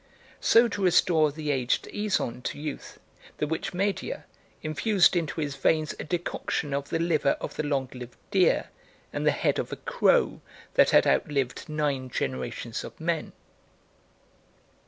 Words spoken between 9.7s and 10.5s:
a crow